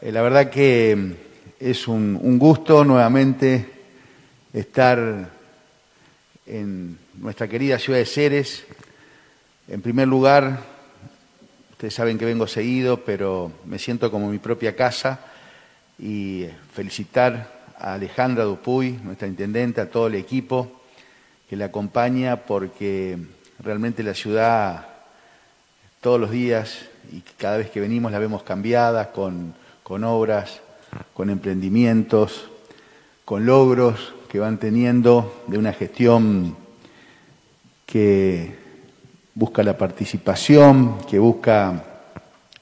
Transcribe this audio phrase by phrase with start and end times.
[0.00, 1.16] Eh, la verdad que
[1.58, 3.68] es un, gusto nuevamente
[4.52, 5.28] estar
[6.46, 8.64] en nuestra querida ciudad de Ceres.
[9.66, 10.60] En primer lugar,
[11.72, 15.18] ustedes saben que vengo seguido, pero me siento como mi propia casa
[15.98, 20.80] y felicitar a Alejandra Dupuy, nuestra intendente, a todo el equipo
[21.50, 23.18] que la acompaña, porque
[23.58, 24.86] realmente la ciudad
[26.00, 29.54] todos los días y cada vez que venimos la vemos cambiada con
[29.88, 30.60] con obras,
[31.14, 32.50] con emprendimientos,
[33.24, 36.54] con logros que van teniendo de una gestión
[37.86, 38.54] que
[39.34, 41.84] busca la participación, que busca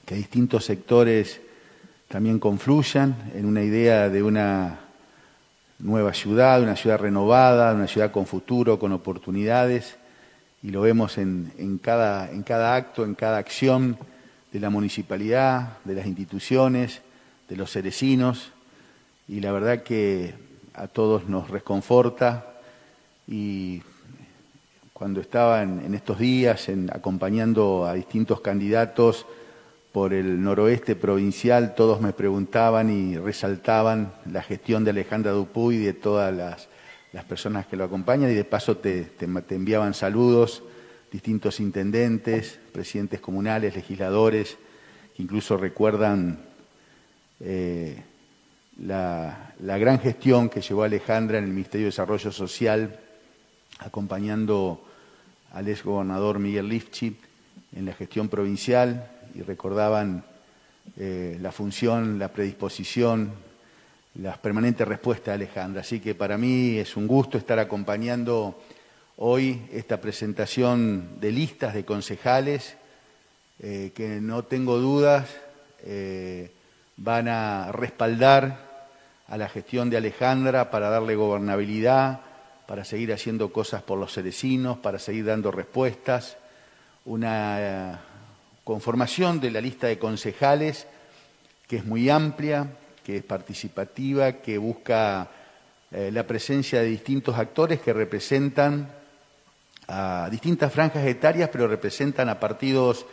[0.05, 1.41] que distintos sectores
[2.07, 4.79] también confluyan en una idea de una
[5.79, 9.97] nueva ciudad, una ciudad renovada, una ciudad con futuro, con oportunidades,
[10.63, 13.97] y lo vemos en, en, cada, en cada acto, en cada acción
[14.53, 17.01] de la municipalidad, de las instituciones,
[17.47, 18.51] de los cerecinos
[19.27, 20.33] y la verdad que
[20.73, 22.59] a todos nos reconforta
[23.27, 23.81] y
[24.93, 29.25] cuando estaba en, estos días en, acompañando a distintos candidatos
[29.91, 35.85] por el noroeste provincial, todos me preguntaban y resaltaban la gestión de Alejandra Dupuy y
[35.85, 36.67] de todas las,
[37.27, 40.61] personas que lo acompañan y de paso te, te enviaban saludos
[41.11, 44.57] distintos intendentes, presidentes comunales, legisladores,
[45.15, 46.46] que incluso recuerdan
[47.39, 48.03] eh,
[48.79, 52.99] la, gran gestión que llevó Alejandra en el Ministerio de Desarrollo Social,
[53.79, 54.83] acompañando
[55.53, 57.15] al ex gobernador Miguel Lifchi
[57.75, 60.23] en la gestión provincial y recordaban
[60.97, 63.31] eh, la función, la predisposición,
[64.15, 65.81] las permanentes respuestas de Alejandra.
[65.81, 68.59] Así que para mí es un gusto estar acompañando
[69.17, 72.75] hoy esta presentación de listas de concejales
[73.59, 75.27] eh, que no tengo dudas
[76.97, 78.67] van a respaldar
[79.27, 82.21] a la gestión de Alejandra para darle gobernabilidad,
[82.65, 86.37] para seguir haciendo cosas por los cerecinos, para seguir dando respuestas,
[87.05, 87.95] una eh,
[88.63, 90.87] conformación de la lista de concejales
[91.67, 92.67] que es muy amplia,
[93.03, 95.29] que es participativa, que busca
[95.91, 98.91] eh, la presencia de distintos actores que representan
[99.87, 103.05] a distintas franjas etarias, pero representan a partidos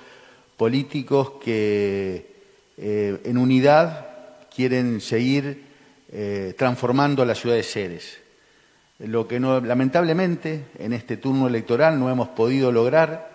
[0.57, 2.34] políticos que
[2.77, 4.07] eh, en unidad
[4.55, 5.65] quieren seguir
[6.13, 8.19] eh, transformando la ciudad de Ceres.
[9.01, 13.31] Lo que no, lamentablemente en este turno electoral no hemos podido lograr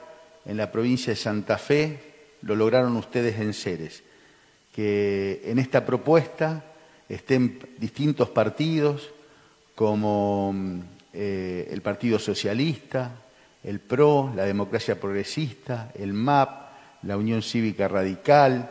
[0.46, 2.00] en la provincia de Santa Fe,
[2.42, 4.04] lo lograron ustedes en Ceres,
[4.74, 6.64] que en esta propuesta
[7.10, 9.12] estén distintos partidos
[9.76, 10.56] como
[11.14, 13.12] eh, el Partido Socialista,
[13.64, 16.70] el PRO, la Democracia Progresista, el MAP,
[17.04, 18.70] la Unión Cívica Radical,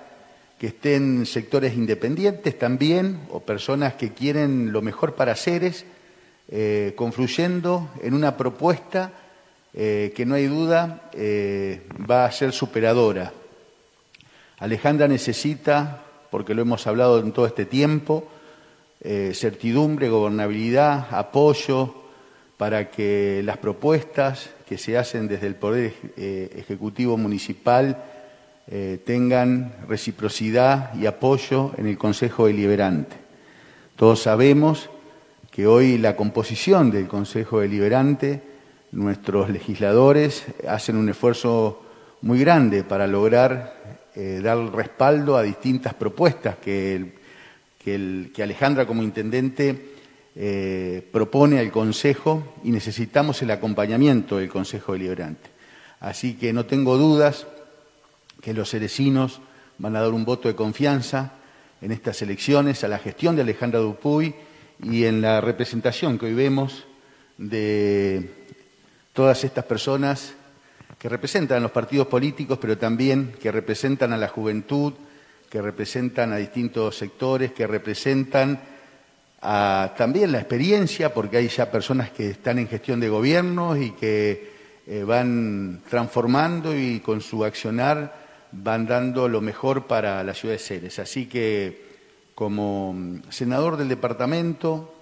[0.59, 5.87] que estén sectores independientes también o personas que quieren lo mejor para Ceres,
[6.51, 9.13] eh, confluyendo en una propuesta
[9.73, 13.33] eh, que no hay duda eh, va a ser superadora.
[14.59, 18.29] Alejandra necesita, porque lo hemos hablado en todo este tiempo,
[19.01, 21.95] certidumbre, gobernabilidad, apoyo
[22.57, 28.03] para que las propuestas que se hacen desde el Poder Ejecutivo Municipal
[28.71, 33.17] eh, tengan reciprocidad y apoyo en el Consejo Deliberante.
[33.97, 34.91] Todos sabemos
[35.51, 38.43] que hoy la composición del Consejo Deliberante,
[38.93, 41.83] nuestros legisladores hacen un esfuerzo
[42.21, 47.15] muy grande para lograr eh, dar respaldo a distintas propuestas que,
[47.83, 49.95] que, Alejandra como intendente
[50.37, 55.49] eh, propone al Consejo y necesitamos el acompañamiento del Consejo Deliberante.
[56.01, 57.47] Así que no tengo dudas
[58.41, 59.41] que los cerecinos
[59.78, 61.32] van a dar un voto de confianza
[61.81, 64.34] en estas elecciones a la gestión de Alejandra Dupuy
[64.82, 66.84] y en la representación que hoy vemos
[67.37, 68.31] de
[69.12, 70.34] todas estas personas
[70.98, 74.93] que representan a los partidos políticos, pero también que representan a la juventud,
[75.48, 78.60] que representan a distintos sectores, que representan
[79.41, 83.92] a también la experiencia, porque hay ya personas que están en gestión de gobierno y
[83.92, 84.53] que
[84.86, 90.59] eh, van transformando y con su accionar van dando lo mejor para la ciudad de
[90.59, 90.98] Ceres.
[90.98, 91.86] Así que
[92.34, 92.95] como
[93.30, 94.95] senador del departamento,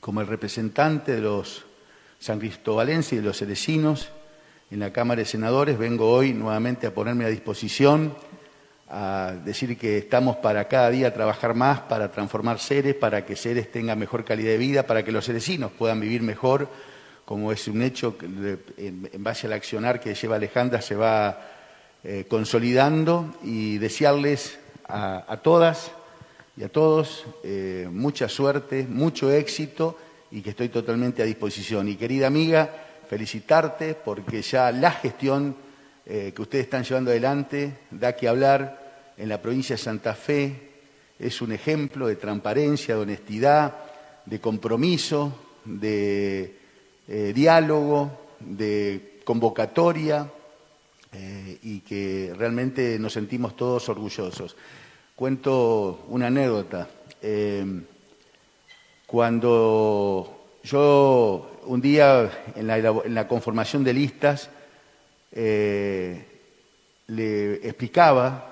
[0.00, 1.64] como el representante de los
[2.18, 4.08] san cristobalenses y de los cerecinos
[4.70, 8.14] en la Cámara de Senadores, vengo hoy nuevamente a ponerme a disposición,
[8.88, 13.70] a decir que estamos para cada día trabajar más, para transformar Ceres, para que Ceres
[13.70, 16.68] tenga mejor calidad de vida, para que los cerecinos puedan vivir mejor,
[17.24, 18.16] como es un hecho
[18.76, 21.53] en base al accionar que lleva Alejandra se va
[22.06, 25.90] eh, consolidando y desearles a, todas
[26.54, 29.96] y a todos eh, mucha suerte, mucho éxito
[30.30, 31.88] y que estoy totalmente a disposición.
[31.88, 32.68] Y querida amiga,
[33.08, 35.56] felicitarte porque ya la gestión
[36.04, 40.72] eh, que ustedes están llevando adelante da que hablar en la provincia de Santa Fe,
[41.18, 43.76] es un ejemplo de transparencia, de honestidad,
[44.26, 45.32] de compromiso,
[45.64, 46.54] de
[47.06, 48.10] diálogo,
[48.40, 50.30] de convocatoria
[51.62, 54.56] y que realmente nos sentimos todos orgullosos.
[55.14, 56.88] Cuento una anécdota.
[57.22, 57.64] Eh,
[59.06, 62.66] cuando yo un día en
[63.14, 64.50] la, conformación de listas
[65.30, 66.26] eh,
[67.06, 68.50] le explicaba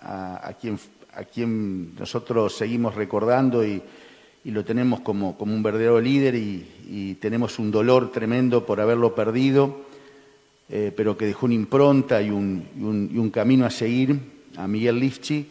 [0.00, 0.78] a, quien,
[1.14, 3.82] a, quien, nosotros seguimos recordando y,
[4.44, 9.82] lo tenemos como, como, un verdadero líder y, tenemos un dolor tremendo por haberlo perdido,
[10.70, 14.18] eh, pero que dejó una impronta y un, y un camino a seguir,
[14.56, 15.48] a Miguel Lifchi,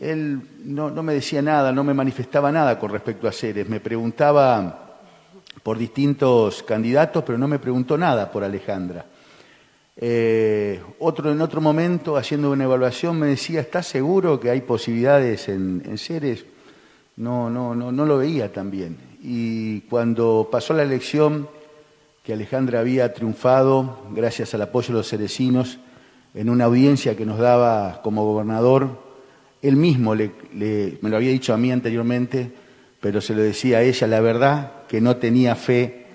[0.00, 3.68] él no, me decía nada, no me manifestaba nada con respecto a Ceres.
[3.68, 5.00] Me preguntaba
[5.62, 9.06] por distintos candidatos, pero no me preguntó nada por Alejandra.
[9.98, 15.48] Eh, otro, en otro momento, haciendo una evaluación, me decía, ¿estás seguro que hay posibilidades
[15.48, 16.44] en, en Ceres?
[17.16, 18.98] No, no, no, no lo veía también.
[19.22, 21.48] Y cuando pasó la elección,
[22.26, 25.78] que Alejandra había triunfado gracias al apoyo de los cerecinos,
[26.34, 29.00] en una audiencia que nos daba como gobernador,
[29.62, 32.50] él mismo me lo había dicho a mí anteriormente,
[33.00, 36.06] pero se lo decía a ella, la verdad que no tenía fe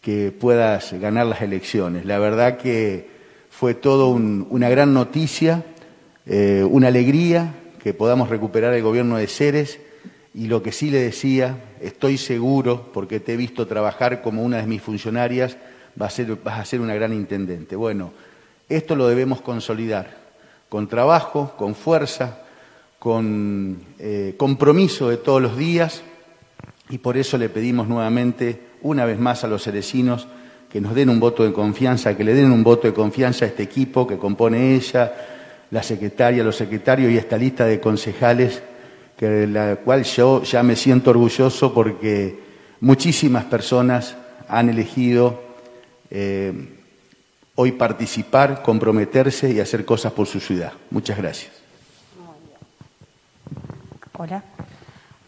[0.00, 2.06] que puedas ganar las elecciones.
[2.06, 3.10] La verdad que
[3.50, 5.66] fue todo una gran noticia,
[6.24, 9.80] eh, una alegría que podamos recuperar el gobierno de Ceres
[10.32, 14.58] y lo que sí le decía, estoy seguro, porque te he visto trabajar como una
[14.58, 15.56] de mis funcionarias,
[15.94, 17.76] vas a ser una gran intendente.
[17.76, 18.12] Bueno,
[18.68, 20.16] esto lo debemos consolidar,
[20.68, 22.38] con trabajo, con fuerza,
[22.98, 26.02] con eh, compromiso de todos los días
[26.88, 30.28] y por eso le pedimos nuevamente, una vez más, a los cerecinos
[30.70, 33.48] que nos den un voto de confianza, que le den un voto de confianza a
[33.48, 35.12] este equipo que compone ella,
[35.70, 38.62] la secretaria, los secretarios y esta lista de concejales,
[39.16, 42.38] que la cual yo ya me siento orgulloso porque
[42.80, 44.16] muchísimas personas
[44.48, 45.40] han elegido
[46.10, 46.52] eh,
[47.54, 50.72] hoy participar, comprometerse y hacer cosas por su ciudad.
[50.90, 51.52] Muchas gracias.
[54.18, 54.42] Hola.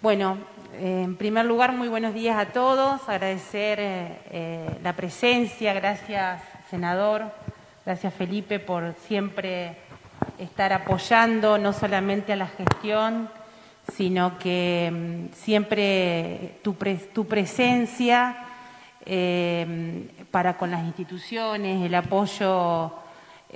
[0.02, 0.38] Bueno,
[0.78, 3.08] en primer lugar, muy buenos días a todos.
[3.08, 5.72] Agradecer eh, eh, la presencia.
[5.72, 7.22] Gracias, senador.
[7.84, 9.76] Gracias, Felipe, por siempre
[10.38, 13.28] estar apoyando no solamente a la gestión,
[13.96, 16.74] sino que mm, siempre tu,
[17.26, 18.36] presencia
[19.06, 22.92] eh, para con las instituciones, el apoyo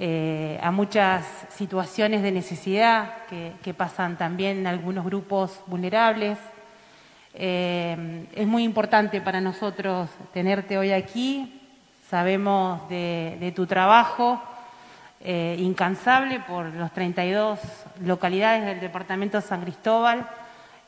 [0.00, 6.38] eh, a muchas situaciones de necesidad que, pasan también en algunos grupos vulnerables.
[7.34, 11.60] Eh, es muy importante para nosotros tenerte hoy aquí.
[12.08, 14.40] Sabemos de, tu trabajo
[15.20, 17.58] eh, incansable por los 32
[18.00, 20.28] localidades del departamento de San Cristóbal.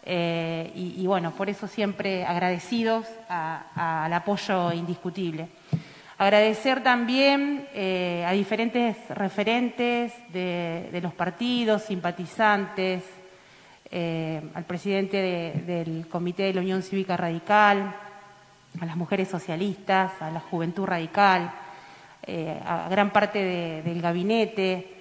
[0.04, 5.48] y, bueno, por eso siempre agradecidos al apoyo indiscutible.
[6.20, 13.02] Agradecer también eh, a diferentes referentes de, los partidos, simpatizantes,
[13.90, 17.96] eh, al presidente del Comité de la Unión Cívica Radical,
[18.78, 21.54] a las mujeres socialistas, a la Juventud Radical,
[22.26, 24.96] eh, a gran parte del gabinete.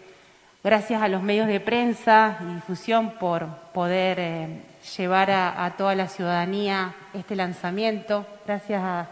[0.64, 4.50] Gracias a los medios de prensa y difusión por poder
[4.98, 8.26] llevar a, toda la ciudadanía este lanzamiento.
[8.46, 9.08] Gracias a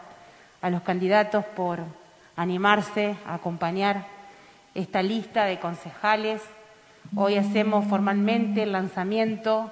[0.62, 1.80] a los candidatos por
[2.36, 4.06] animarse a acompañar
[4.74, 6.42] esta lista de concejales.
[7.16, 9.72] Hoy hacemos formalmente el lanzamiento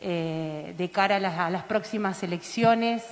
[0.00, 3.02] eh, de cara a las, próximas elecciones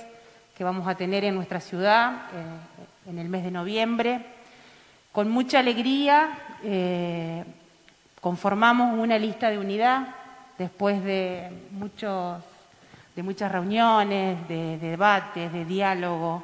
[0.55, 4.25] que vamos a tener en nuestra ciudad eh, en el mes de noviembre.
[5.13, 7.45] Con mucha alegría eh,
[8.19, 10.07] conformamos una lista de unidad
[10.57, 12.43] después de, muchos,
[13.15, 16.43] de muchas reuniones, de debates, de diálogo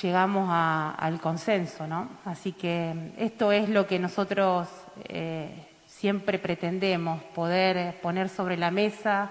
[0.00, 2.08] llegamos al consenso, ¿no?
[2.24, 4.68] Así que esto es lo que nosotros
[5.08, 9.30] eh, siempre pretendemos, poder poner sobre la mesa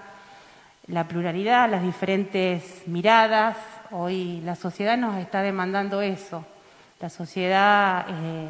[0.86, 3.56] la pluralidad, las diferentes miradas.
[3.90, 6.44] Hoy la sociedad nos está demandando eso.
[7.00, 8.48] La sociedad eh,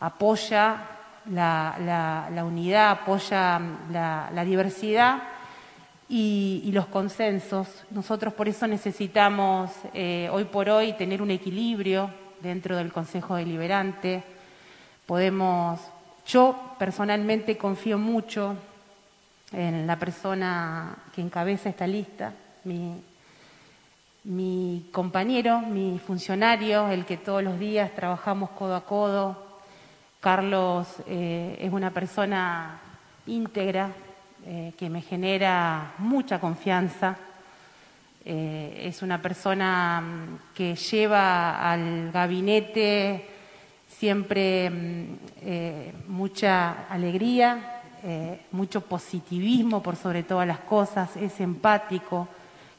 [0.00, 0.88] apoya
[1.30, 5.34] la, unidad, apoya la diversidad
[6.08, 7.68] y, los consensos.
[7.90, 14.22] Nosotros por eso necesitamos eh, hoy por hoy tener un equilibrio dentro del Consejo Deliberante.
[15.06, 15.80] Podemos,
[16.26, 18.56] yo personalmente confío mucho
[19.52, 22.32] en la persona que encabeza esta lista,
[22.64, 23.00] mi,
[24.24, 29.36] mi compañero, mi funcionario, el que todos los días trabajamos codo a codo.
[30.20, 32.80] Carlos eh, es una persona
[33.26, 33.90] íntegra
[34.46, 37.16] eh, que me genera mucha confianza.
[38.24, 43.28] Eh, es una persona mm, que lleva al gabinete
[43.86, 45.04] siempre mm,
[46.08, 47.70] mucha alegría,
[48.52, 52.28] mucho positivismo por sobre todas las cosas, es empático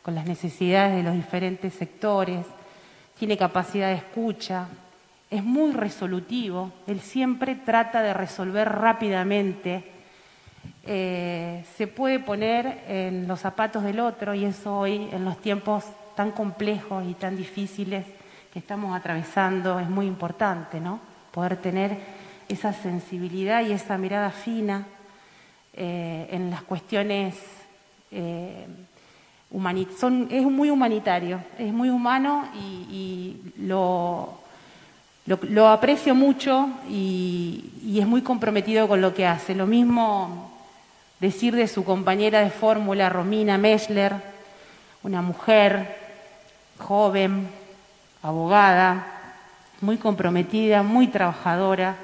[0.06, 2.46] con las necesidades de los diferentes sectores,
[3.18, 4.68] tiene capacidad de escucha,
[5.32, 9.84] es muy resolutivo, él siempre trata de resolver rápidamente,
[10.84, 15.84] eh, se puede poner en los zapatos del otro y eso hoy en los tiempos
[16.16, 18.06] tan complejos y tan difíciles
[18.54, 21.00] que estamos atravesando es muy importante, ¿no?
[21.32, 21.98] Poder tener
[22.48, 24.86] esa sensibilidad y esa mirada fina
[25.74, 27.36] eh, en las cuestiones
[28.12, 28.68] eh,
[30.30, 34.38] es muy humanitario, es muy humano y, lo,
[35.26, 39.56] lo, aprecio mucho y, es muy comprometido con lo que hace.
[39.56, 40.52] Lo mismo
[41.22, 44.14] decir de su compañera de fórmula, Romina Meschler,
[45.04, 45.98] una mujer
[46.78, 47.48] joven,
[48.22, 49.08] abogada,
[49.80, 51.96] muy comprometida, muy trabajadora,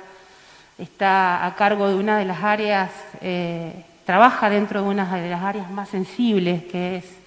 [0.77, 5.41] está a cargo de una de las áreas, eh, trabaja dentro de una de las
[5.41, 7.21] áreas más sensibles, que es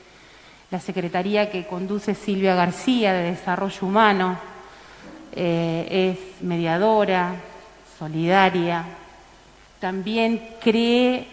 [0.74, 4.36] la secretaría que conduce Silvia García de Desarrollo Humano,
[5.30, 7.36] eh, es mediadora,
[7.96, 8.84] solidaria,
[9.78, 11.28] también cree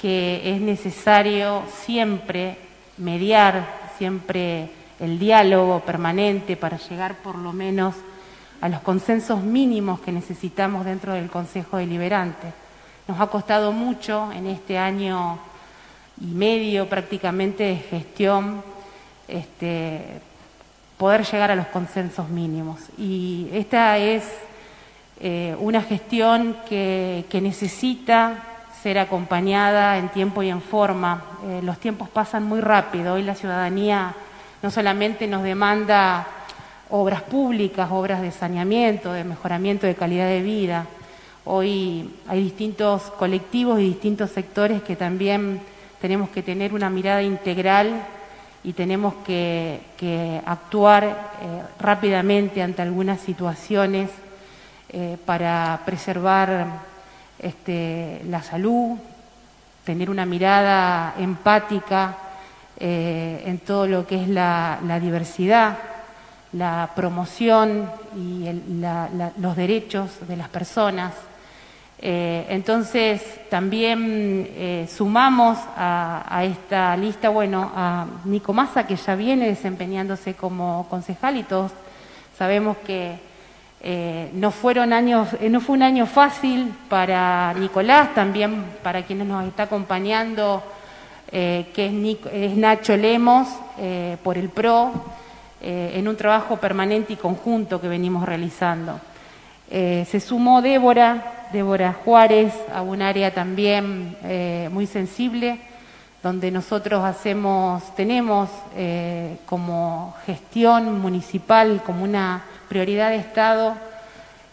[0.00, 2.56] que es necesario siempre
[2.98, 3.66] mediar,
[3.98, 4.70] siempre
[5.00, 7.96] el diálogo permanente para llegar por lo menos
[8.60, 12.46] a los consensos mínimos que necesitamos dentro del Consejo Deliberante.
[13.08, 15.40] Nos ha costado mucho en este año
[16.20, 18.62] y medio prácticamente de gestión
[19.28, 20.20] este,
[20.96, 22.80] poder llegar a los consensos mínimos.
[22.98, 24.24] Y esta es
[25.20, 28.38] eh, una gestión que, necesita
[28.82, 31.22] ser acompañada en tiempo y en forma.
[31.46, 33.14] Eh, los tiempos pasan muy rápido.
[33.14, 34.14] Hoy la ciudadanía
[34.62, 36.26] no solamente nos demanda
[36.90, 40.86] obras públicas, obras de saneamiento, de mejoramiento de calidad de vida.
[41.44, 45.60] Hoy hay distintos colectivos y distintos sectores que también
[46.00, 48.06] tenemos que tener una mirada integral
[48.64, 49.80] y tenemos que,
[50.46, 54.10] actuar eh, rápidamente ante algunas situaciones
[54.88, 56.66] eh, para preservar
[57.38, 58.98] este, la salud,
[59.84, 62.16] tener una mirada empática
[62.78, 65.78] eh, en todo lo que es la, diversidad,
[66.52, 68.46] la promoción y
[69.38, 71.12] los derechos de las personas.
[72.06, 79.46] Eh, entonces, también eh, sumamos a, esta lista, bueno, a Nico Massa, que ya viene
[79.46, 81.72] desempeñándose como concejal y todos
[82.36, 83.14] sabemos que
[83.80, 89.46] eh, no fueron años, no fue un año fácil para Nicolás, también para quienes nos
[89.46, 90.62] está acompañando,
[91.30, 93.48] que es, es, Nacho Lemos,
[94.22, 94.92] por el PRO,
[95.62, 99.00] en un trabajo permanente y conjunto que venimos realizando.
[99.70, 105.60] se sumó Débora, Débora Juárez, a un área también eh, muy sensible,
[106.20, 113.76] donde nosotros hacemos, tenemos eh, como gestión municipal, como una prioridad de Estado,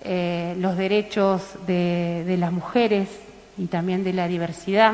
[0.03, 3.09] eh, los derechos de, las mujeres
[3.57, 4.93] y también de la diversidad.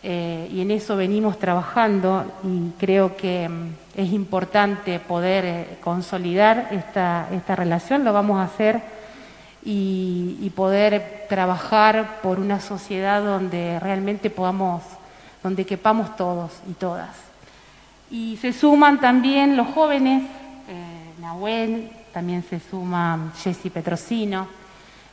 [0.00, 7.56] y en eso venimos trabajando y creo que mm, es importante poder consolidar esta, esta
[7.56, 8.04] relación.
[8.04, 9.03] Lo vamos a hacer
[9.64, 14.82] y, poder trabajar por una sociedad donde realmente podamos,
[15.42, 17.10] donde quepamos todos y todas.
[18.10, 20.22] Y se suman también los jóvenes,
[20.68, 24.46] eh, Nahuel, también se suma Jessy Petrosino,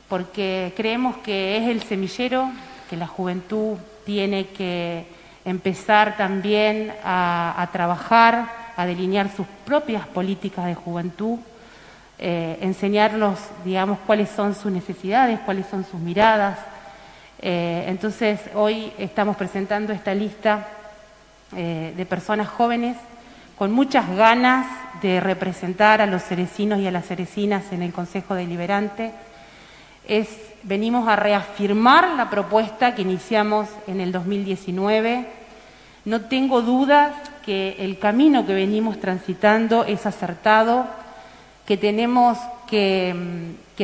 [0.08, 2.50] porque creemos que es el semillero
[2.88, 5.06] que la juventud tiene que
[5.44, 11.38] empezar también a trabajar, a delinear sus propias políticas de juventud
[12.18, 16.58] eh, enseñarlos, digamos, cuáles son sus necesidades, cuáles son sus miradas.
[17.40, 20.68] Eh, entonces, hoy estamos presentando esta lista
[21.56, 22.96] eh, de personas jóvenes
[23.58, 24.66] con muchas ganas
[25.02, 29.10] de representar a los cerecinos y a las cerecinas en el Consejo Deliberante.
[30.06, 30.28] Es,
[30.62, 35.26] venimos a reafirmar la propuesta que iniciamos en el 2019.
[36.04, 37.12] No tengo dudas
[37.44, 41.01] que el camino que venimos transitando es acertado
[41.72, 42.36] que tenemos
[42.68, 43.16] que,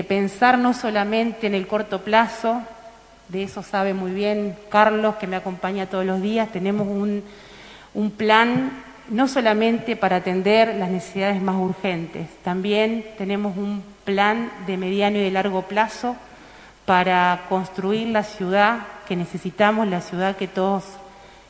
[0.06, 2.60] pensar no solamente en el corto plazo,
[3.30, 6.52] de eso sabe muy bien Carlos, que me acompaña todos los días.
[6.52, 7.24] Tenemos un,
[7.94, 8.72] un plan
[9.08, 15.22] no solamente para atender las necesidades más urgentes, también tenemos un plan de mediano y
[15.22, 16.14] de largo plazo
[16.84, 20.84] para construir la ciudad que necesitamos, la ciudad que todos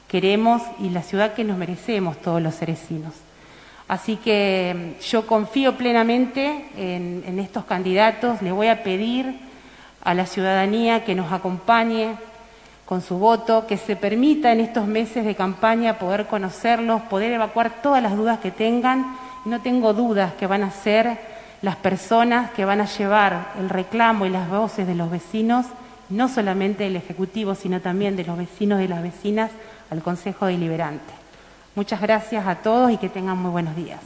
[0.07, 3.28] queremos y la ciudad que nos merecemos todos los cerecinos.
[3.89, 9.41] Así que mm, yo confío plenamente en, estos candidatos, le voy a pedir
[10.05, 12.17] a la ciudadanía que nos acompañe
[12.85, 17.83] con su voto, que se permita en estos meses de campaña poder conocerlos, poder evacuar
[17.83, 19.17] todas las dudas que tengan.
[19.45, 21.19] No tengo dudas que van a ser
[21.63, 25.67] las personas que van a llevar el reclamo y las voces de los vecinos,
[26.09, 29.51] no solamente del Ejecutivo, sino también de los vecinos y las vecinas,
[29.91, 31.28] al Consejo Deliberante.
[31.75, 34.01] Muchas gracias a todos y que tengan muy buenos días.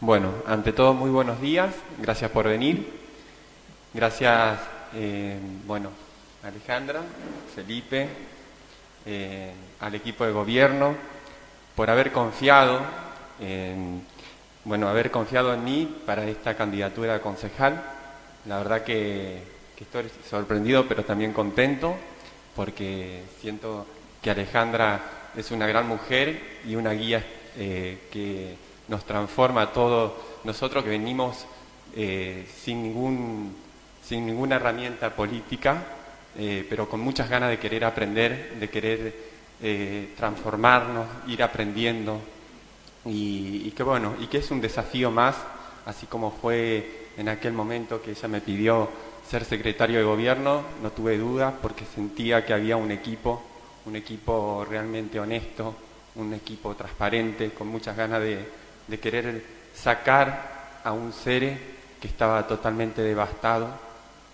[0.00, 1.74] Bueno, ante todo, muy buenos días.
[1.98, 2.98] Gracias por venir.
[3.92, 4.58] Gracias,
[4.94, 5.90] eh, bueno,
[6.42, 7.02] Alejandra,
[7.54, 8.08] Felipe,
[9.04, 10.94] eh, al equipo de gobierno,
[11.74, 12.80] por haber confiado
[13.40, 14.02] en,
[14.64, 17.82] bueno, haber confiado en mí para esta candidatura a concejal.
[18.46, 19.42] La verdad que,
[19.78, 21.94] estoy sorprendido, pero también contento,
[22.56, 23.86] porque siento
[24.20, 25.00] que Alejandra
[25.36, 27.24] es una gran mujer y una guía
[27.56, 28.56] eh, que
[28.88, 30.12] nos transforma a todos
[30.44, 31.46] nosotros que venimos
[31.94, 33.56] eh, sin, ningún,
[34.02, 35.84] sin ninguna herramienta política,
[36.36, 39.28] eh, pero con muchas ganas de querer aprender, de querer
[40.16, 42.20] transformarnos, ir aprendiendo
[43.08, 45.36] y, que bueno, y que es un desafío más,
[45.86, 48.88] así como fue en aquel momento que ella me pidió
[49.28, 53.42] ser secretario de gobierno, no tuve duda porque sentía que había un equipo,
[53.86, 55.74] un equipo realmente honesto,
[56.16, 58.46] un equipo transparente, con muchas ganas de,
[58.86, 61.58] de querer sacar a un ser
[62.00, 63.68] que estaba totalmente devastado,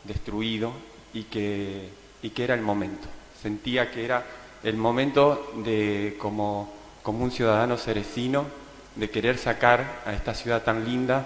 [0.04, 0.72] destruido
[1.12, 1.88] y que,
[2.22, 3.08] y que era el momento.
[3.40, 4.24] Sentía que era
[4.62, 6.72] el momento de, como,
[7.02, 8.46] como un ciudadano cerecino,
[8.94, 11.24] de querer sacar a esta ciudad tan linda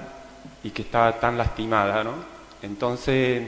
[0.63, 2.15] y que estaba tan lastimada, ¿no?
[2.63, 3.43] Entonces,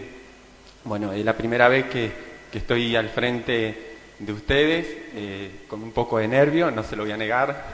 [0.85, 2.13] bueno, es la primera vez que,
[2.51, 7.05] que estoy al frente de ustedes, eh, con un poco de nervio, no se lo
[7.05, 7.65] voy a negar,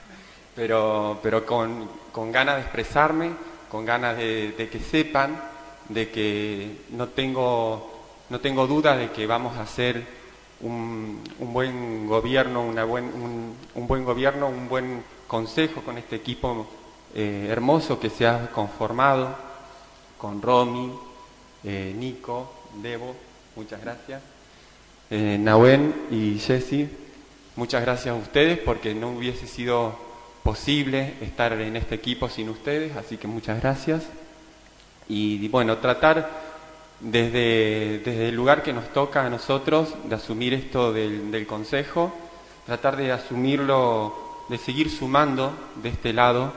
[0.56, 3.32] pero, pero con, con ganas de expresarme,
[3.70, 5.40] con ganas de, que sepan
[5.88, 10.04] de que no tengo no tengo duda de que vamos a hacer
[10.62, 16.66] un, buen gobierno, una buen, un, buen gobierno, un buen consejo con este equipo
[17.14, 19.34] eh, hermoso que se ha conformado
[20.18, 20.92] con Romy,
[21.64, 23.16] eh, Nico, Debo,
[23.56, 24.22] muchas gracias,
[25.10, 25.38] eh,
[26.10, 26.88] y Jesse,
[27.56, 30.10] muchas gracias a ustedes porque no hubiese sido
[30.42, 34.04] posible estar en este equipo sin ustedes, así que muchas gracias.
[35.08, 36.49] Y bueno, tratar
[37.00, 42.12] desde, desde, el lugar que nos toca a nosotros de asumir esto del, Consejo,
[42.66, 46.52] tratar de asumirlo, de seguir sumando de este lado,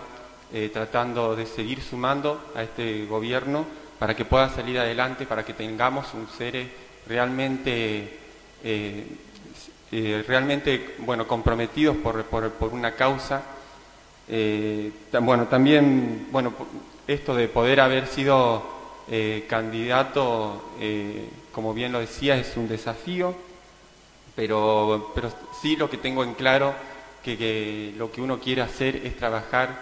[0.53, 3.65] eh, tratando de seguir sumando a este gobierno
[3.97, 6.67] para que pueda salir adelante, para que tengamos un ser
[7.07, 8.19] realmente,
[8.63, 9.07] eh,
[9.91, 13.43] eh, realmente bueno, comprometidos por, por, por una causa.
[15.21, 16.53] bueno, también bueno,
[17.07, 18.72] esto de poder haber sido
[19.09, 23.35] eh, candidato, eh, como bien lo decía, es un desafío,
[24.33, 25.29] pero, pero
[25.61, 26.73] sí lo que tengo en claro
[27.21, 29.77] que, lo que uno quiere hacer es trabajar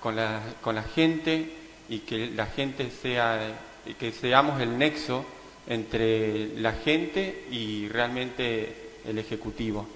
[0.00, 1.52] con la, con la gente
[1.88, 3.58] y que la gente sea,
[3.98, 5.24] que seamos el nexo
[5.66, 9.86] entre la gente y realmente el Ejecutivo,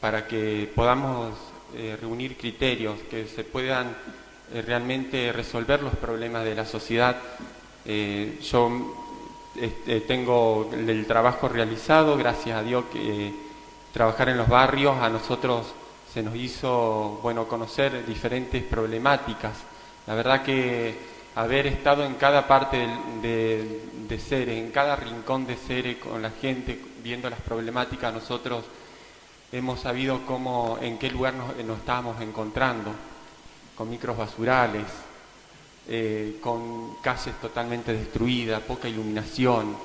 [0.00, 1.32] para que podamos
[1.76, 3.96] eh, reunir criterios, que se puedan
[4.66, 7.16] realmente resolver los problemas de la sociedad
[7.86, 8.94] eh, yo
[9.54, 13.32] este, tengo el trabajo realizado, gracias a Dios que
[13.92, 15.66] trabajar en los barrios a nosotros
[16.12, 19.52] se nos hizo bueno conocer diferentes problemáticas.
[20.06, 20.94] La verdad que
[21.34, 22.88] haber estado en cada parte
[23.22, 28.64] de, de, Cere, en cada rincón de Cere con la gente, viendo las problemáticas, nosotros
[29.52, 32.92] hemos sabido cómo, en qué lugar nos estábamos encontrando,
[33.76, 34.84] con micros basurales,
[35.88, 39.76] eh, con calles totalmente destruidas, poca iluminación,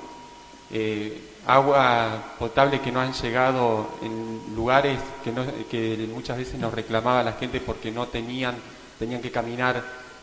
[0.72, 7.34] eh, agua potable que no han llegado en lugares que, muchas veces nos reclamaba la
[7.34, 8.56] gente porque no tenían,
[8.98, 9.80] tenían que caminar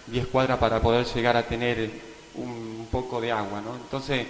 [0.08, 1.90] 10 cuadras para poder llegar a tener
[2.36, 3.62] un, poco de agua.
[3.82, 4.28] Entonces,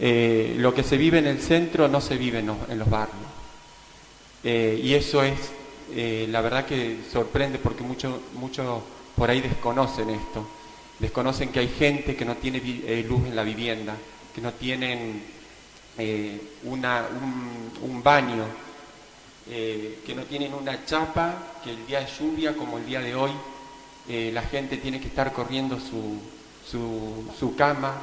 [0.00, 3.16] eh, lo que se vive en el centro no se vive en los, barrios.
[4.42, 5.52] y eso es
[6.28, 8.82] la verdad que sorprende porque muchos mucho
[9.16, 10.46] por ahí desconocen esto.
[10.98, 13.94] Desconocen que hay gente que no tiene eh, luz en la vivienda,
[14.34, 15.22] que no tienen
[15.98, 18.44] eh, un, baño,
[19.46, 23.30] que no tienen una chapa, que el día de lluvia como el día de hoy
[24.08, 26.18] la gente tiene que estar corriendo su,
[26.68, 27.94] su, su cama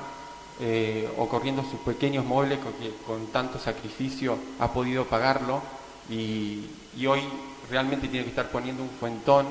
[1.18, 5.62] o corriendo sus pequeños muebles que con tanto sacrificio ha podido pagarlo
[6.10, 6.66] y,
[6.98, 7.22] y hoy
[7.70, 9.48] realmente tiene que estar poniendo un fuentón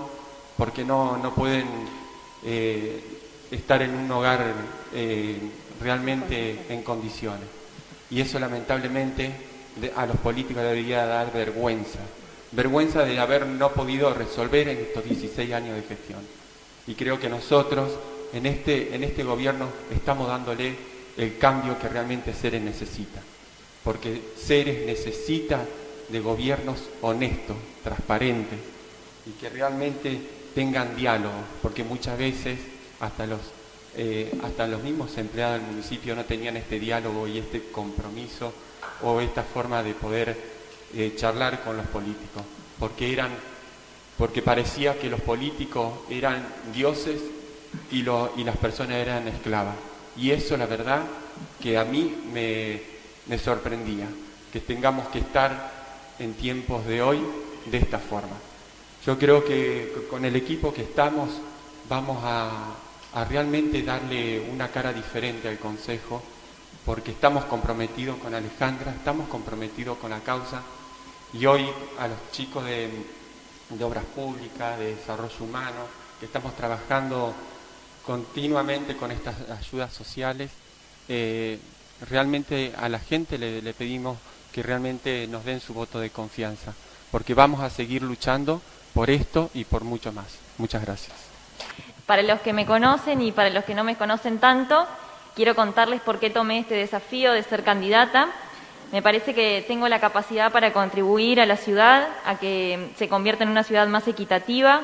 [0.56, 1.66] porque no, no pueden
[2.44, 3.21] eh,
[3.52, 4.52] estar en un hogar
[4.92, 5.36] eh,
[5.80, 7.46] realmente en condiciones.
[8.10, 9.32] Y eso lamentablemente
[9.96, 11.98] a los políticos debería dar vergüenza,
[12.50, 16.20] vergüenza de haber no podido resolver en estos 16 años de gestión.
[16.86, 17.92] Y creo que nosotros
[18.32, 20.74] en este, en este gobierno estamos dándole
[21.16, 23.20] el cambio que realmente Ceres necesita,
[23.84, 25.64] porque Ceres necesita
[26.08, 28.58] de gobiernos honestos, transparentes
[29.26, 30.18] y que realmente
[30.54, 32.58] tengan diálogo, porque muchas veces
[33.02, 33.40] hasta los,
[33.96, 38.54] eh, hasta los mismos empleados del municipio no tenían este diálogo y este compromiso
[39.02, 40.36] o esta forma de poder
[40.94, 42.42] eh, charlar con los políticos,
[42.78, 43.30] porque eran
[44.16, 47.20] porque parecía que los políticos eran dioses
[47.90, 49.74] y, y las personas eran esclavas.
[50.16, 51.02] Y eso la verdad
[51.60, 52.82] que a mí me,
[53.26, 54.06] me sorprendía,
[54.52, 55.72] que tengamos que estar
[56.20, 57.20] en tiempos de hoy
[57.66, 58.36] de esta forma.
[59.04, 61.30] Yo creo que con el equipo que estamos
[61.88, 62.74] vamos a,
[63.28, 66.22] realmente darle una cara diferente al Consejo
[66.84, 70.62] porque estamos comprometidos con Alejandra, estamos comprometidos con la causa
[71.32, 71.66] y hoy
[71.98, 72.90] a los chicos de,
[73.80, 75.86] Obras Públicas, de Desarrollo Humano,
[76.20, 77.34] que estamos trabajando
[78.04, 80.50] continuamente con estas ayudas sociales,
[81.08, 81.58] eh,
[82.08, 84.18] realmente a la gente le pedimos
[84.52, 86.74] que realmente nos den su voto de confianza,
[87.10, 88.60] porque vamos a seguir luchando
[88.92, 90.26] por esto y por mucho más.
[90.58, 91.16] Muchas gracias.
[92.06, 94.86] Para los que me conocen y para los que no me conocen tanto,
[95.34, 98.28] quiero contarles por qué tomé este desafío de ser candidata.
[98.90, 103.44] Me parece que tengo la capacidad para contribuir a la ciudad, a que se convierta
[103.44, 104.82] en una ciudad más equitativa,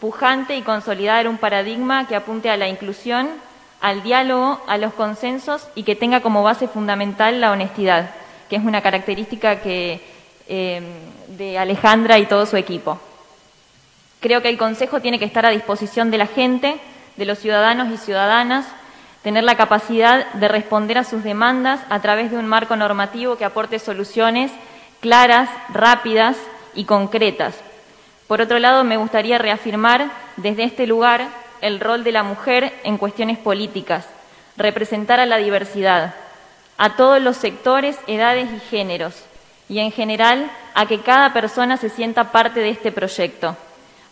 [0.00, 3.28] pujante y consolidar un paradigma que apunte a la inclusión,
[3.80, 8.10] al diálogo, a los consensos y que tenga como base fundamental la honestidad
[8.52, 9.98] que es una característica que,
[10.46, 10.84] em,
[11.38, 13.00] de Alejandra y todo su equipo.
[14.22, 16.78] Creo que el Consejo tiene que estar a disposición de la gente,
[17.16, 18.64] de los ciudadanos y ciudadanas,
[19.24, 23.44] tener la capacidad de responder a sus demandas a través de un marco normativo que
[23.44, 24.52] aporte soluciones
[25.00, 26.36] claras, rápidas
[26.76, 27.56] y concretas.
[28.28, 31.26] Por otro lado, me gustaría reafirmar desde este lugar
[31.60, 34.06] el rol de la mujer en cuestiones políticas,
[34.56, 36.14] representar a la diversidad,
[36.78, 39.24] a todos los sectores, edades y géneros,
[39.68, 43.56] y en general a que cada persona se sienta parte de este proyecto,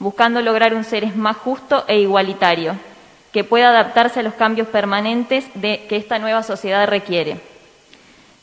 [0.00, 2.74] buscando lograr un seres más justo e igualitario,
[3.32, 7.40] que pueda adaptarse a los cambios permanentes que esta nueva sociedad requiere.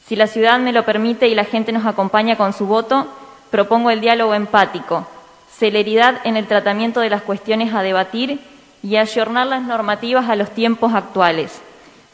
[0.06, 3.08] Si la ciudad me lo permite y la gente nos acompaña con su voto,
[3.52, 5.06] propongo el diálogo empático,
[5.52, 8.40] celeridad en el tratamiento de las cuestiones a debatir
[8.82, 11.62] y ayornar las normativas a los tiempos actuales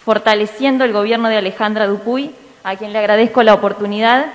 [0.04, 4.26] fortaleciendo el gobierno de Alejandra Dupuy, a quien le agradezco la oportunidad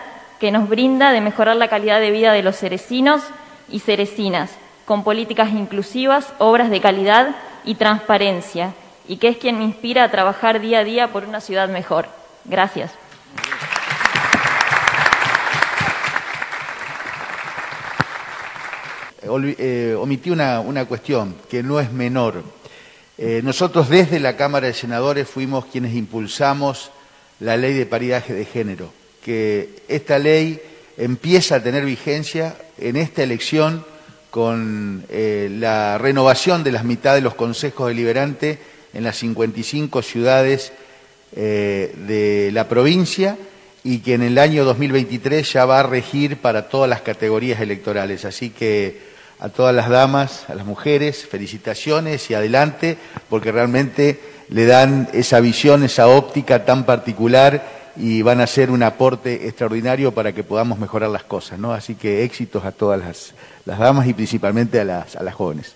[0.40, 3.22] que nos brinda de mejorar la calidad de vida de los cerecinos
[3.68, 4.50] y cerecinas,
[4.88, 8.72] con políticas inclusivas, obras de calidad y transparencia,
[9.06, 12.08] y que es quien me inspira a trabajar día a día por una ciudad mejor.
[12.46, 12.90] Gracias.
[19.22, 22.42] Eh, omití una, una cuestión que no es menor
[23.20, 26.92] eh, nosotros desde la Cámara de Senadores fuimos quienes impulsamos
[27.40, 28.92] la ley de paridad de género,
[29.24, 30.62] que esta ley
[30.96, 33.84] empieza a tener vigencia en esta elección
[34.38, 38.58] con eh, la renovación de las mitades de los consejos deliberantes
[38.94, 40.72] en las 55 ciudades
[41.34, 43.36] eh, de la provincia
[43.82, 48.24] y que en el año 2023 ya va a regir para todas las categorías electorales.
[48.24, 49.00] Así que
[49.40, 52.96] a todas las damas, a las mujeres, felicitaciones y adelante,
[53.28, 54.20] porque realmente
[54.50, 60.12] le dan esa visión, esa óptica tan particular y van a ser un aporte extraordinario
[60.12, 61.58] para que podamos mejorar las cosas.
[61.64, 63.00] Así que éxitos a todas
[63.68, 65.74] las damas y principalmente a las, a las jóvenes.